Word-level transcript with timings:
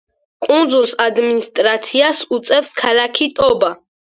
კუნძულს 0.45 0.93
ადმინისტრაციას 1.03 2.25
უწევს 2.39 2.73
ქალაქი 2.81 3.33
ტობა. 3.43 3.75